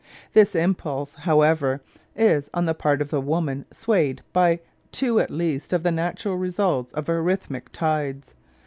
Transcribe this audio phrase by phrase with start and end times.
[0.33, 1.79] This impulse, however,
[2.15, 4.59] is, on the part of the woman, swayed by
[4.91, 8.33] two at least of the natural results of her rhythmic tides.